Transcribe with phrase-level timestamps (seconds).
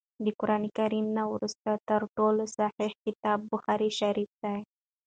[0.25, 4.57] د قران کريم نه وروسته تر ټولو صحيح کتاب بخاري شريف دی